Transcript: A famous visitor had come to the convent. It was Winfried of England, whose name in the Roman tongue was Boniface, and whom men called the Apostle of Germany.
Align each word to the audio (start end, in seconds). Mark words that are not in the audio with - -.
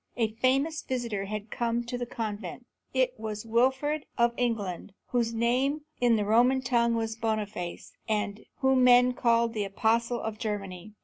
A 0.17 0.31
famous 0.33 0.81
visitor 0.81 1.25
had 1.25 1.51
come 1.51 1.83
to 1.83 1.95
the 1.95 2.07
convent. 2.07 2.65
It 2.91 3.13
was 3.19 3.45
Winfried 3.45 4.05
of 4.17 4.33
England, 4.35 4.93
whose 5.09 5.31
name 5.31 5.81
in 5.99 6.15
the 6.15 6.25
Roman 6.25 6.63
tongue 6.63 6.95
was 6.95 7.15
Boniface, 7.15 7.93
and 8.09 8.43
whom 8.61 8.83
men 8.83 9.13
called 9.13 9.53
the 9.53 9.63
Apostle 9.63 10.19
of 10.19 10.39
Germany. 10.39 10.93